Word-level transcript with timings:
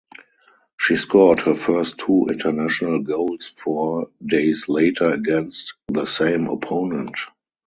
She 0.79 0.95
scored 0.97 1.41
her 1.41 1.53
first 1.53 1.99
two 1.99 2.25
international 2.31 3.03
goals 3.03 3.53
four 3.55 4.09
days 4.25 4.67
later 4.67 5.11
against 5.13 5.75
the 5.89 6.05
same 6.05 6.47
opponent. 6.47 7.17